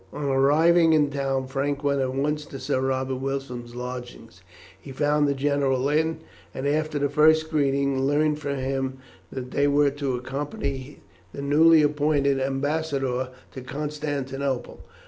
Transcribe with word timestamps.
On 0.11 0.23
arriving 0.23 0.93
in 0.93 1.11
town 1.11 1.45
Frank 1.45 1.83
went 1.83 2.01
at 2.01 2.15
once 2.15 2.43
to 2.47 2.59
Sir 2.59 2.81
Robert 2.81 3.17
Wilson's 3.17 3.75
lodging. 3.75 4.29
He 4.81 4.91
found 4.91 5.27
the 5.27 5.35
general 5.35 5.87
in, 5.89 6.21
and 6.55 6.67
after 6.67 6.97
the 6.97 7.07
first 7.07 7.51
greetings, 7.51 8.01
learned 8.01 8.39
from 8.39 8.57
him 8.57 8.97
that 9.31 9.51
they 9.51 9.67
were 9.67 9.91
to 9.91 10.15
accompany 10.15 11.03
the 11.33 11.43
newly 11.43 11.83
appointed 11.83 12.39
ambassador 12.39 13.29
to 13.51 13.61
Constantinople. 13.61 14.83